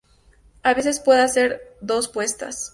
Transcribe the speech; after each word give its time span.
A 0.63 0.73
veces 0.73 0.99
pueden 0.99 1.21
hacer 1.21 1.77
dos 1.79 2.07
puestas. 2.07 2.69